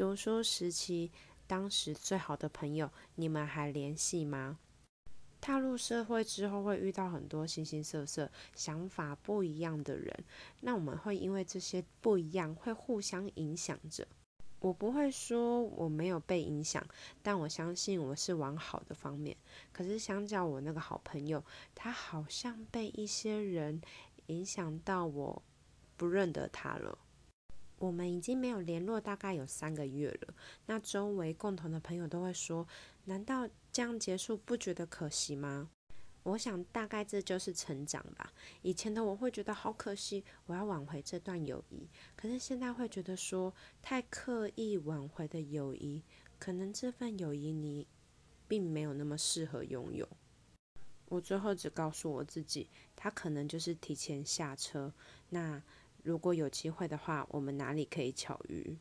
[0.00, 1.10] 读书时期，
[1.46, 4.58] 当时最好的朋友，你们还联系吗？
[5.42, 10.24] 踏入社会之后，会遇到很多形形色色、想法不一样的人，
[10.60, 14.08] 那我们会因为这些不一样，会互相影响着。
[14.60, 16.82] 我不会说我没有被影响，
[17.22, 19.36] 但我相信我是往好的方面。
[19.70, 21.44] 可是相较我那个好朋友，
[21.74, 23.78] 他好像被一些人
[24.28, 25.42] 影响到，我
[25.98, 26.96] 不认得他了。
[27.80, 30.34] 我们已经没有联络，大概有三个月了。
[30.66, 32.68] 那周围共同的朋友都会说
[33.06, 35.70] ：“难道这样结束不觉得可惜吗？”
[36.22, 38.30] 我想大概这就是成长吧。
[38.60, 41.88] 以前的我会觉得好可惜，我要挽回这段友谊。
[42.14, 46.02] 可是现在会觉得说，太刻意挽回的友谊，
[46.38, 47.86] 可能这份友谊你
[48.46, 50.06] 并没有那么适合拥有。
[51.06, 54.92] 我最后只告诉我自己，他可能就是提前下车。
[55.30, 55.62] 那。
[56.02, 58.76] 如果有机会的话，我们哪里可以巧遇？